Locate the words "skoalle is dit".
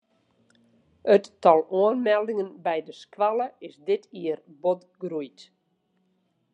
3.03-4.03